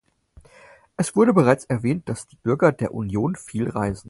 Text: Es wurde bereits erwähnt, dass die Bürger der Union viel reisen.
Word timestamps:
Es 0.97 1.15
wurde 1.15 1.31
bereits 1.31 1.65
erwähnt, 1.65 2.09
dass 2.09 2.25
die 2.25 2.35
Bürger 2.35 2.71
der 2.71 2.95
Union 2.95 3.35
viel 3.35 3.69
reisen. 3.69 3.99